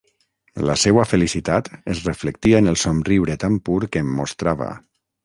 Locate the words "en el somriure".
2.63-3.37